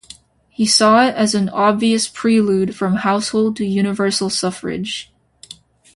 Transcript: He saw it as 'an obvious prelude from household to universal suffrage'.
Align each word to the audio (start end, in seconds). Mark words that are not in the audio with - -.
He 0.49 0.65
saw 0.65 1.05
it 1.05 1.13
as 1.13 1.35
'an 1.35 1.49
obvious 1.49 2.07
prelude 2.07 2.75
from 2.75 2.95
household 2.95 3.55
to 3.57 3.65
universal 3.67 4.31
suffrage'. 4.31 5.13